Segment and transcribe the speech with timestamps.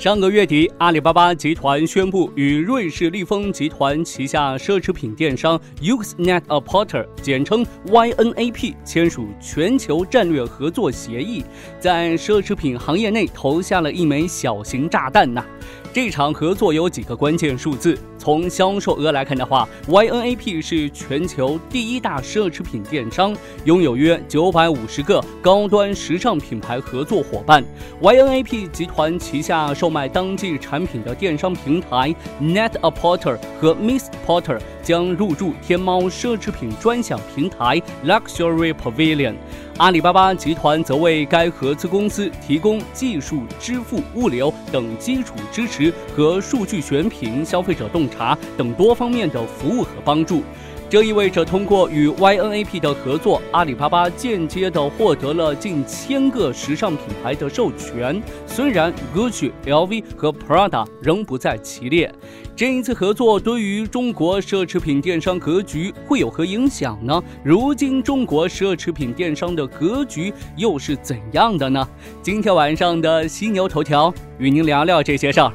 [0.00, 11.44] 上个月底，阿里巴巴集团宣布与瑞士利丰集团旗下奢侈品电商 Yuxnet Aporter（ 简称 YNAP） 签署全球战略合作协议，
[11.78, 15.44] 在奢侈品行业内投下了一枚小型炸弹呐。
[15.92, 17.98] 这场合作有几个关键数字。
[18.16, 27.64] 从销售额来看的话，YNAP 是全球第一大奢侈品电商，拥有约九百五十个高端时尚品牌合作伙伴。
[28.00, 39.34] YNAP 集团旗下售卖当季产品的电商平台 Net-a-Porter 和 Miss Porter 将入驻天猫奢侈品专享平台 Luxury Pavilion。
[39.80, 50.42] 阿里巴巴集团则为该合资公司提供技术、支付、物流等基础支持和数据选品、消费者洞察等多方面的服务和帮助。
[50.90, 58.20] 这意味着，通过与 YNAP 的合作，阿里巴巴间接地获得了近千个时尚品牌的授权。
[58.44, 62.12] 虽然 Gucci、LV 和 Prada 仍不在其列，
[62.56, 67.22] 这一次合作对于中国奢侈品电商格局会有何影响呢？
[67.44, 71.88] 如今中国奢侈品电商的格局又是怎样的呢？
[72.20, 75.52] 今天晚上的犀牛头条与您聊聊这些事儿。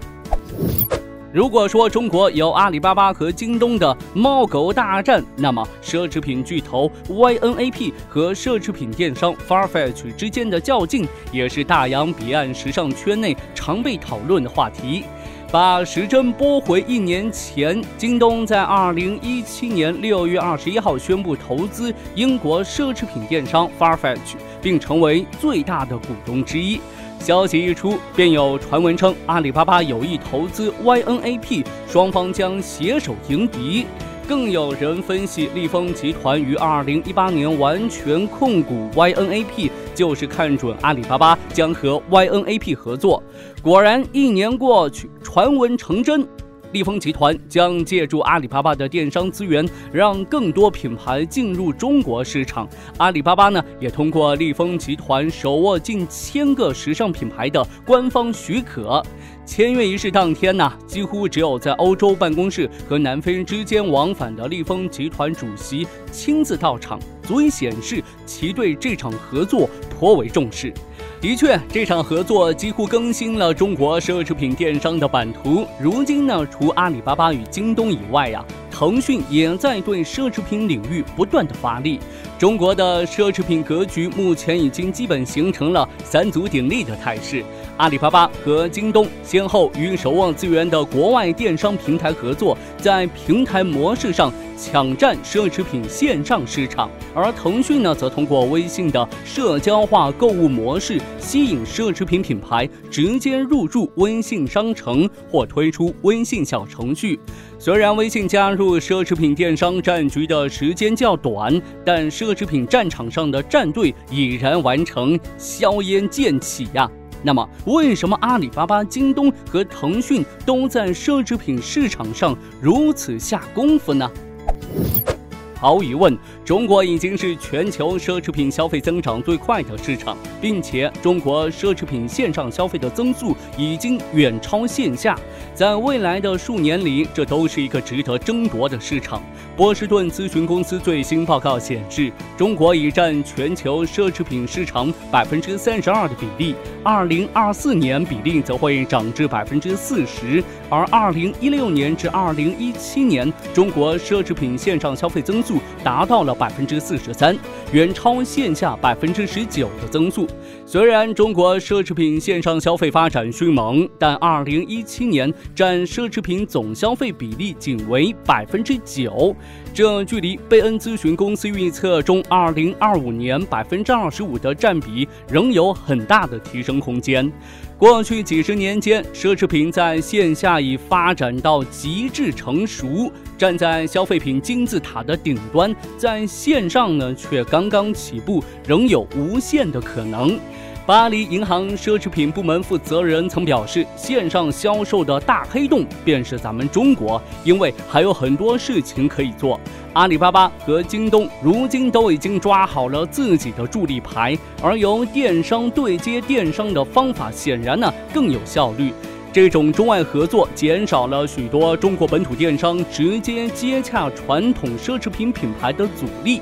[1.35, 15.03] 如果说中国有阿里巴巴和京东的猫狗大战，那么奢侈品巨头 YNAP 和奢侈品电商 Farfetch 之间的较劲，也是大洋彼岸时尚圈内常被讨论的话题。
[15.51, 26.79] 把时针拨回一年前，京东在二零一七年六月二十一号宣布投资英国奢侈品电商 Farfetch，并成为最大的股东之一。
[27.19, 33.85] 消息一出，便有传闻称阿里巴巴有意投资 YNAP，双方将携手迎敌。
[34.27, 43.21] 更有人分析，利丰集团于二零一八年完全控股 YNAP，就是看准阿里巴巴将和 YNAP 合作。
[43.61, 46.27] 果然，一年过去，传闻成真。
[46.75, 52.67] 利丰集团将借助阿里巴巴的电商资源，让更多品牌进入中国市场。
[52.97, 59.01] 阿里巴巴呢，也通过利丰集团手握近千个时尚品牌的官方许可。
[59.45, 70.73] 签约仪式当天呢，几乎只有在欧洲办公室和南非之间往返的利丰集团主席亲自到场，足以显示其对这场合作颇为重视。
[71.21, 75.65] 的确，这场合作几乎更新了中国奢侈品电商的版图。
[75.79, 81.99] 如今呢，除阿里巴巴与京东以外呀，腾讯也在对奢侈品领域不断的发力。
[82.37, 87.43] 中国的奢侈品格局目前已经基本形成了三足鼎立的态势。
[87.77, 107.19] 阿里巴巴和京东先后与守望资源的国外电商平台合作，在平台模式上抢占奢侈品线上市场，而腾讯呢，则通过微信的社交化购物模式，吸引奢侈品品牌直接入驻微信商城或推出微信小程序。
[107.59, 116.89] 虽然微信加入奢侈品电商战局的时间较短，但奢侈品战场上的战队已然完成，硝烟渐起呀。
[117.23, 124.09] 那么，为什么阿里巴巴、京东和腾讯都在奢侈品市场上如此下功夫呢？
[124.47, 125.24] Thank you.
[125.65, 126.15] 毫无疑问，
[126.45, 135.17] 中国已经是全球奢侈品消费增长最快的市场，并且中国奢侈品线上消费的增速已经远超线下。
[135.55, 139.19] 在未来的数年里，这都是一个值得争夺的市场。
[139.57, 146.53] 波士顿咨询公司最新报告显示，中国已占全球奢侈品市场百分之三十二的比例，
[146.83, 157.37] 二零二四年比例则会涨至百分之四十，而二零一六年至二零一七年，中国奢侈品线上消费增速达到了百分之四十三，
[157.71, 160.27] 远超线下百分之十九的增速。
[160.65, 169.35] 虽然中国奢侈品线上消费发展迅猛，但二零一七年占奢侈品总消费比例仅为百分之九，
[169.73, 177.31] 这距离贝恩咨询公司预测中二零二五年百分之二十五的占比仍有很大的提升空间。
[177.77, 183.11] 过去几十年间，奢侈品在线下已发展到极致成熟。
[183.37, 190.39] 站在消费品金字塔的顶端，在线上呢却刚刚起步，仍有无限的可能。
[190.85, 199.59] 巴黎银行奢侈品部门负责人曾表示，线上销售的大黑洞便是咱们中国，因为还有很多事情可以做。
[199.93, 208.93] 阿里巴巴和京东如今都已经抓好了自己的助力牌，而由电商对接电商的方法显然呢更有效率。
[209.35, 216.41] 这种中外合作减少了许多中国本土电商直接接洽传统奢侈品品牌的阻力。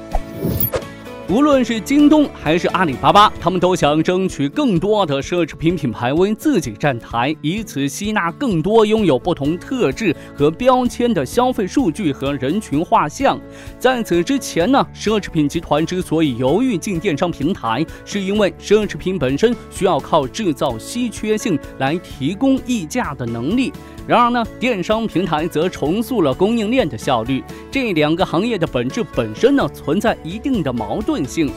[1.30, 13.40] 无论是京东还是阿里巴巴，他们都想争取更多的奢侈品品牌为自己站台，以此吸纳更多拥有不同特质和标签的消费数据和人群画像。
[13.80, 23.72] 在此之前呢，奢侈品集团之所以犹豫进电商平台，是因为奢侈品本身需要靠制造稀缺性来提供溢价的能力。
[24.06, 27.42] 然而呢，电商平台则重塑了供应链的效率。
[27.72, 31.50] 这两个行业的本质本身呢，存在一定的矛盾性。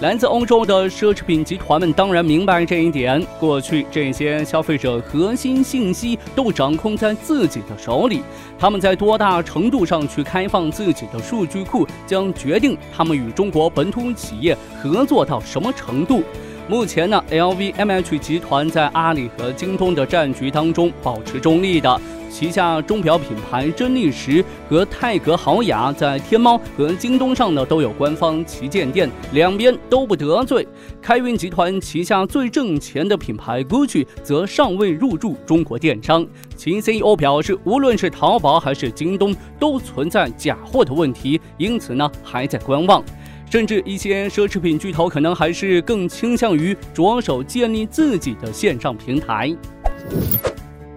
[0.00, 3.24] 来自欧洲的奢侈品集团们当然明白这一点。
[3.38, 8.20] 过去这些消费者核心信息都掌控在自己的手里，
[8.58, 16.24] 他们在多大程度上去开放自己的数据库，将决定他们与中国本土企业合作到什么程度。
[16.68, 22.00] 目前呢，LVMH 集团在阿里和京东的战局当中保持中立的。
[22.30, 30.66] 旗下钟表品牌真力时和泰格豪雅在天猫和京东上呢都有官方旗舰店，两边都不得罪。
[31.02, 36.26] 开云集团旗下最挣钱的品牌 GUCCI 则尚未入驻中国电商。
[36.56, 43.04] 其 CEO 表示，无论是淘宝还是京东，都存在假货的问题，因此呢还在观望。
[43.52, 49.54] 甚至一些奢侈品巨头可能还是更倾向于着手建立自己的线上平台。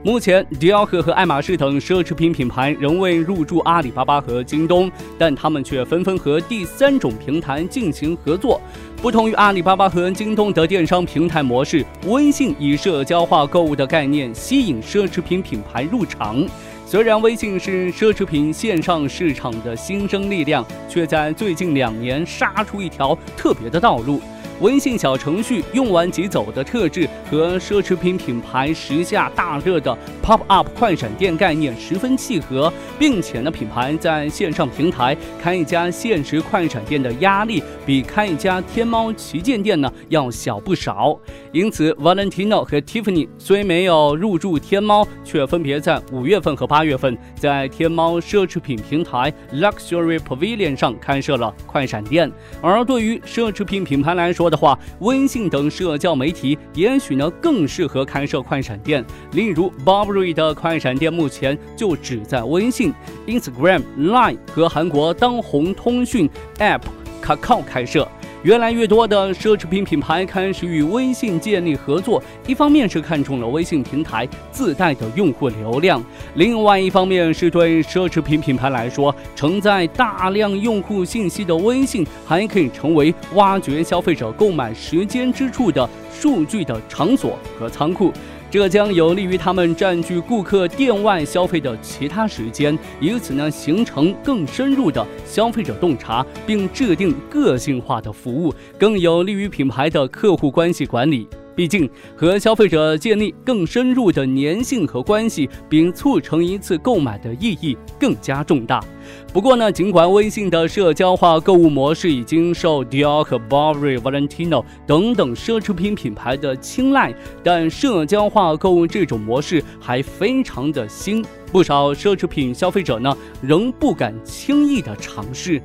[0.02, 8.62] 目前，迪奥克和爱马仕等奢侈品品牌仍未入驻阿里巴巴和京东，但他们却纷纷和第三种平台进行合作。
[9.02, 16.48] 不同于阿里巴巴和京东的电商平台模式，微信以社交化购物的概念吸引奢侈品品牌入场。
[16.88, 24.22] 虽然微信是奢侈品线上市场的新生力量，却在最近两年杀出一条特别的道路。
[24.62, 41.20] 微信小程序用完即走的特质和奢侈品品牌时下大热的 pop up 快闪店概念十分契合，并且呢，品牌在线上平台开一家限时快闪店的压力比开一家天猫旗舰店呢要小不少。
[41.52, 52.32] 因此，Valentino 和 Tiffany 虽没有入驻天猫，却分别在五月份和八月份在天猫奢侈品平台 Luxury Pavilion 上开设了快闪店。
[52.62, 59.04] 而对于奢侈品品牌来说，说的话，微信等社交媒体也许呢更适合开设快闪店。
[59.32, 62.94] 例如，Burberry 的快闪店目前就只在微信、
[63.26, 66.82] Instagram、Line 和韩国当红通讯 App
[67.24, 68.08] Kakao 开设。
[68.46, 76.00] 越来越多的奢侈品品牌开始与微信建立合作，一方面是看中了微信平台自带的用户流量，
[76.36, 88.14] 另外一方面是对奢侈品品牌来说，承载大量用户信息的微信还可以成为挖掘消费者购买时间之处的数据的场所和仓库。
[88.56, 101.28] 这将有利于他们占据顾客店外消费的其他时间，以此呢形成更深入的消费者洞察，并制定个性化的服务，更有利于品牌的客户关系管理。
[101.56, 108.84] 毕竟，和消费者建立更深入的粘性和关系，并促成一次购买的意义更加重大。
[109.32, 125.62] 不过呢，尽管微信的社交化购物模式已经受 Dior 和 Burberry、Valentino 等等奢侈品品牌的青睐，但社交化购物这种模式还非常的新，不少奢侈品消费者呢仍不敢轻易的尝试。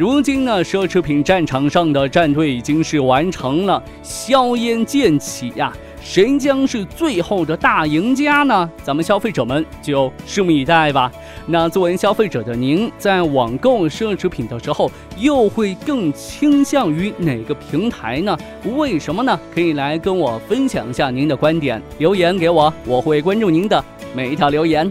[0.00, 5.70] 如今呢，奢侈品战场上的战队已经是完成了，硝烟渐起呀，
[6.02, 8.70] 谁将是最后的大赢家呢？
[8.82, 11.12] 咱们消费者们就拭目以待吧。
[11.44, 18.34] 那作为消费者的您，在网购奢侈品的时候，又会更倾向于哪个平台呢？
[18.74, 19.38] 为什么呢？
[19.54, 24.90] 可以来跟我分享一下您的观点，留言给我，我会关注您的每一条留言。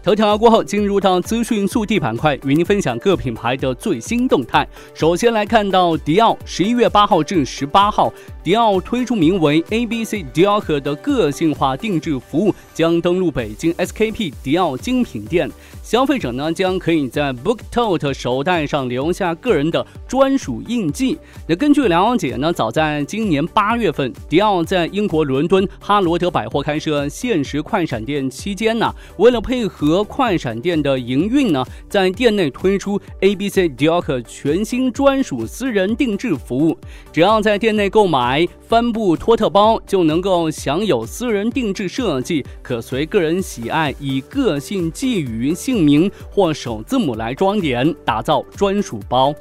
[0.00, 4.66] 头条过后，进入到资讯速递板块，与您分享各品牌的最新动态。
[4.94, 8.10] 首先来看到迪奥，十一月八号至十八号，
[8.42, 15.50] 迪奥推出名为 ABC Dior 的个性化定制服务，将登陆北京 SKP 迪奥精品店。
[15.82, 21.18] 消费者呢将可以在 Booktote 手袋上留下个人的专属印记。
[21.46, 36.76] 那根据了解呢，早在今年八月份，迪奥在英国伦敦哈罗德百货开设限时快闪店期间呢，为了配合和快闪店的营运呢，在店内推出 ABC Dior 全新专属私人定制服务，
[37.12, 49.34] 只要在店内购买帆布托特包，就能够享有私人定制设计，可随个人喜爱以个性寄语、姓名或首字母来装点，打造专属包。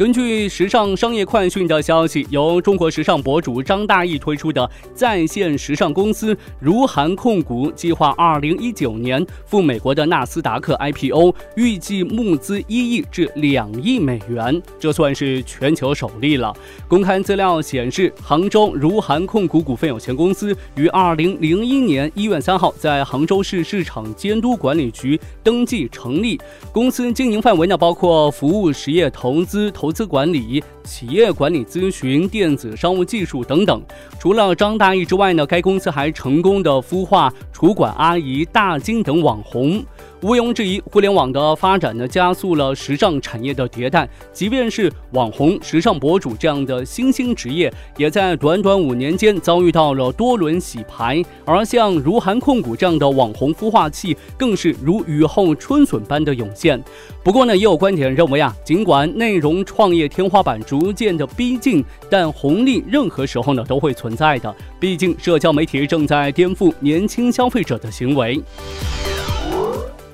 [0.00, 16.50] 根据时尚商业快讯的消息，由中国时尚博主张大奕推出的在线时尚公司如涵控股计划，二零一九年赴美国的纳斯达克 IPO，预计募资一亿至两亿美元，这算是全球首例了。
[16.88, 26.40] 公开资料显示，杭州如涵控股股份有限公司于二零零一年一月三号在杭州市市场监督管理局登记成立，
[26.72, 29.89] 公司经营范围呢包括服务实业投资投。
[29.90, 33.82] 投资管理、企业管理咨询、电子商务技术等等。
[34.20, 39.84] 除了张大奕之外呢，该公司还成功的孵化厨管阿姨大金等网红。
[40.22, 44.06] 毋庸置疑，互联网的发展呢，加速了时尚产业的迭代。
[44.34, 51.24] 即便是网红、时尚博主这样的新兴职业，也在短短五年间遭遇到了多轮洗牌。
[51.46, 56.78] 而像如涵控股这样的网红孵化器，更是如雨后春笋般的涌现。
[57.24, 64.54] 不过呢，也有观点认为啊，尽管内容创业天花板逐渐的逼近，但红利任何时候呢都会存在的。
[64.78, 68.38] 毕竟，社交媒体正在颠覆年轻消费者的行为。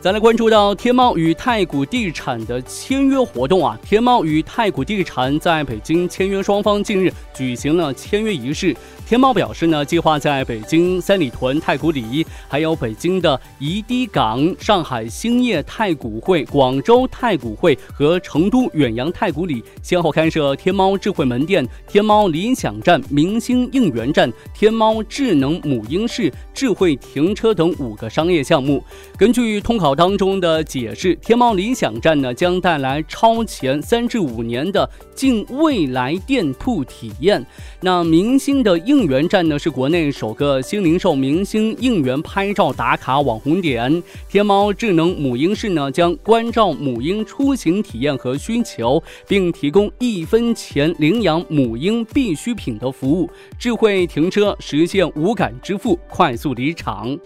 [0.06, 3.76] 再来关注到天猫与太古地产的签约活动啊！
[3.82, 8.72] 天猫与太古地产在北京签约双方近日举行了签约仪式。
[9.04, 28.82] 天猫表示呢，计划在北京三里屯太古里，还有北京的宜堤港、上海兴业太古汇、广州太古汇和成都远洋太古里，先后开设天猫智慧门店、天猫理想站、明星应援站、天猫智能母婴室、智慧停车等五个商业项目。
[29.16, 37.44] 根据通考当中的解释，天猫理想站呢将带来超前三至五年的近未来店铺体验。
[37.80, 44.02] 那明星的应援站呢是国内首个新零售明星应援拍照打卡网红点。
[44.28, 53.30] 天猫智能母婴室呢将关照母婴出行体验和需求，并提供一分钱领养母婴必需品的服务。
[53.58, 57.18] 智慧停车实现无感支付，快速离场。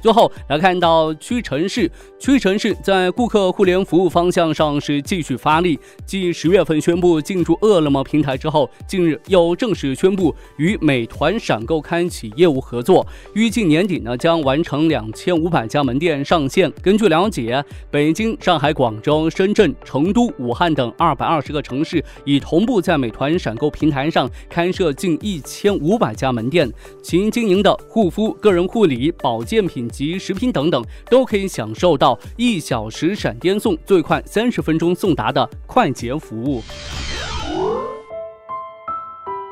[0.00, 5.78] 最后来看到屈臣氏，屈臣氏在顾客互联服务方向上是继续发力。
[6.06, 16.72] 继十月份宣布进驻饿了么平台之后，近日又正式宣布与美团闪购开启业务合作，预计年底呢将完成两千五百家门店上线。
[16.80, 26.70] 根据了解，北京、上海、广州、深圳、成都、武汉等二百二十个城市已同步在美团闪购平台上开设近一千五百家门店，
[27.02, 29.88] 其经营的护肤、个人护理、保健品。
[29.88, 36.62] 及食品等等都可以享受到一小时闪电送，最快三十分钟送达的快捷服务。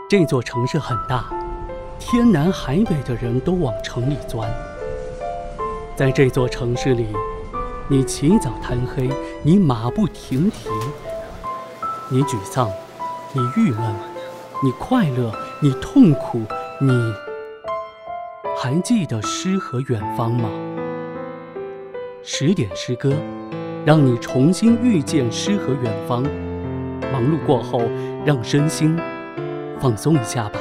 [0.09, 1.25] 这座城市很大，
[1.99, 4.49] 天南海北的人都往城里钻。
[5.97, 7.07] 在这座城市里，
[7.89, 9.11] 你起早贪黑，
[9.43, 10.69] 你马不停蹄，
[12.09, 12.71] 你沮丧，
[13.33, 13.95] 你郁闷，
[14.63, 16.43] 你快乐，你痛苦，
[16.81, 16.93] 你。
[18.59, 20.49] 还记得诗和远方吗？
[22.29, 23.15] 十点诗歌，
[23.85, 26.25] 让你重新遇见诗和远方。
[27.13, 27.81] 忙碌过后，
[28.25, 28.99] 让身心
[29.79, 30.59] 放松一下吧。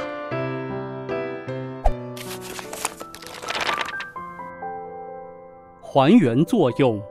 [5.82, 7.02] 还原作用，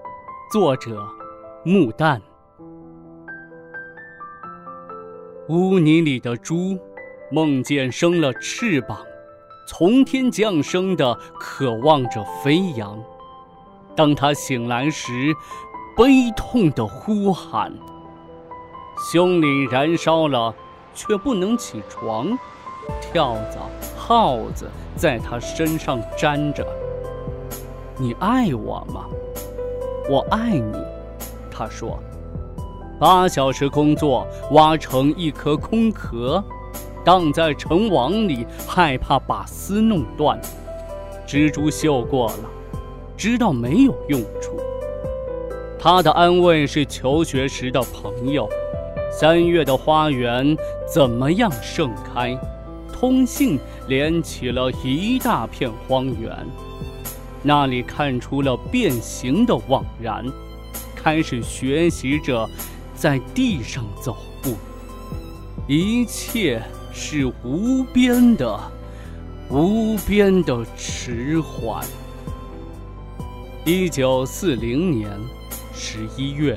[0.49, 1.05] 作者：
[1.65, 2.21] 木旦。
[5.49, 6.79] 污泥里的猪，
[7.29, 8.99] 梦见生了翅膀。
[9.67, 12.97] 从天降生的，渴望着飞扬。
[13.95, 15.33] 当他醒来时，
[15.95, 17.71] 悲痛的呼喊
[19.11, 20.53] ：“胸里燃烧了，
[20.93, 22.37] 却不能起床。”
[23.01, 26.67] 跳蚤、耗子在他身上粘着。
[27.97, 29.05] 你爱我吗？
[30.09, 30.77] 我爱你。
[31.49, 31.97] 他说
[32.99, 36.43] ：“八小时工作，挖成一颗空壳。”
[37.05, 40.39] 荡在城网里，害怕把丝弄断。
[41.25, 42.49] 蜘蛛嗅过了，
[43.17, 44.59] 知道没有用处。
[45.79, 48.49] 他的安慰是求学时的朋友。
[49.11, 50.55] 三月的花园
[50.91, 52.37] 怎么样盛开？
[52.91, 56.31] 通信连起了一大片荒原。
[57.43, 60.25] 那里看出了变形的惘然，
[60.95, 62.49] 开始学习着
[62.95, 64.55] 在地上走步。
[65.67, 66.61] 一切。
[66.97, 68.57] 是无边的，
[69.49, 71.85] 无边的迟缓。
[73.67, 75.09] 一九四零年
[75.73, 76.55] 十一月。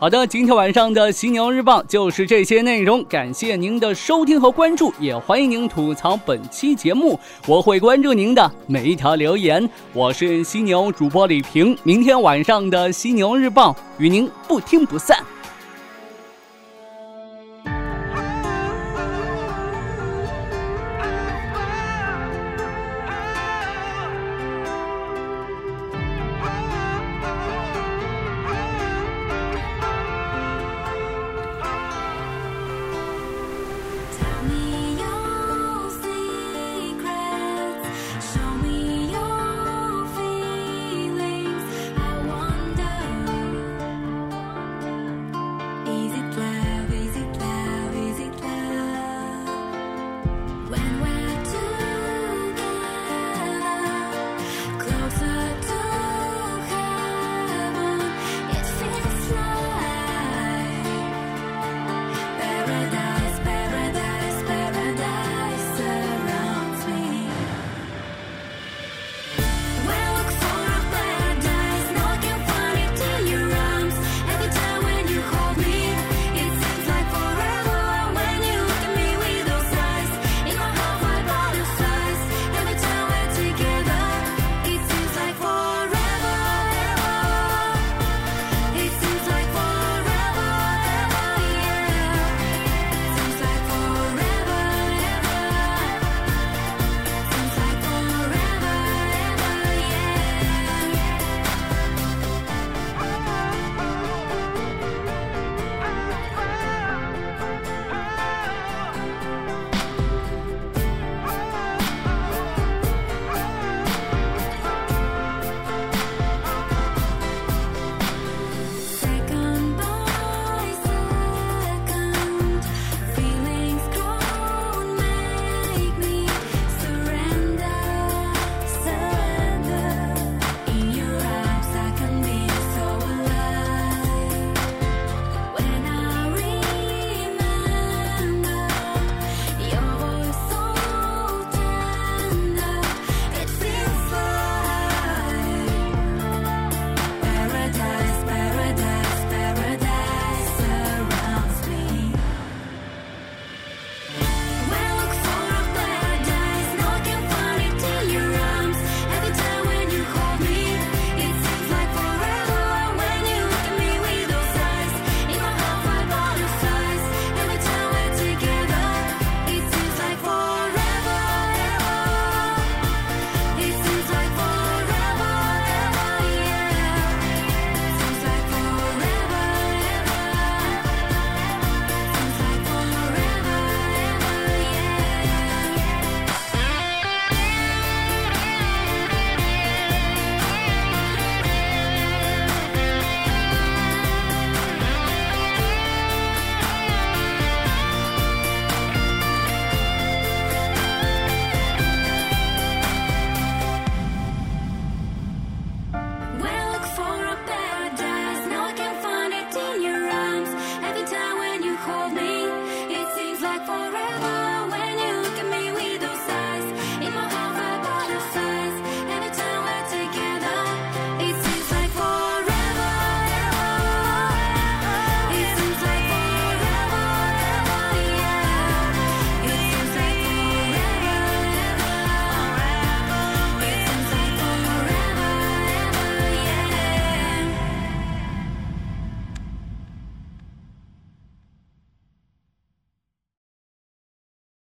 [0.00, 9.68] 好的，今天晚上的《犀牛日报》就是这些内容，感谢您的收听和关注，也欢迎您吐槽本期节目，我会关注您的每一条留言。
[9.92, 15.18] 我是犀牛主播李平，明天晚上的《犀牛日报》与您不听不散。